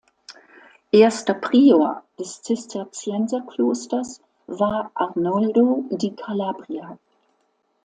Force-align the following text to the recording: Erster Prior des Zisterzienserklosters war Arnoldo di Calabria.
Erster 0.91 1.35
Prior 1.35 2.01
des 2.17 2.41
Zisterzienserklosters 2.41 4.19
war 4.47 4.89
Arnoldo 4.95 5.85
di 5.91 6.15
Calabria. 6.15 6.97